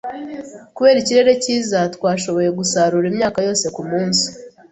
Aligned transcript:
Kubera 0.75 0.97
ikirere 0.99 1.31
cyiza, 1.43 1.79
twashoboye 1.95 2.49
gusarura 2.59 3.05
imyaka 3.11 3.39
yose 3.47 3.65
kumunsi. 3.75 4.25